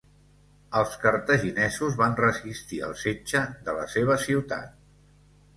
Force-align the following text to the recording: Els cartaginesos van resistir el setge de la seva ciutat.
Els 0.79 0.93
cartaginesos 1.03 1.99
van 2.01 2.17
resistir 2.21 2.81
el 2.89 2.97
setge 3.05 3.45
de 3.69 3.79
la 3.81 3.87
seva 3.97 4.21
ciutat. 4.29 4.77